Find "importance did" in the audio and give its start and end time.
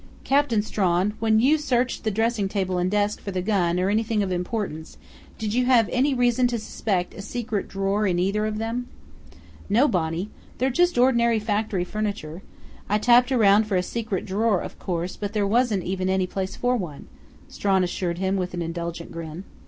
4.31-5.53